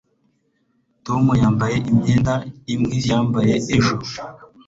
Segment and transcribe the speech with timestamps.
[1.05, 2.33] tom yambaye imyenda
[2.73, 3.95] imwe yambaye ejo